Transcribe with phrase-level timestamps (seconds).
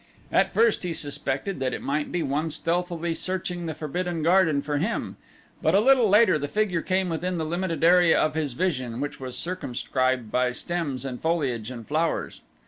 [0.31, 4.79] At first he suspected that it might be one stealthily searching the Forbidden Garden for
[4.79, 5.15] him
[5.61, 9.19] but a little later the figure came within the limited area of his vision which
[9.19, 12.41] was circumscribed by stems and foliage and flowers.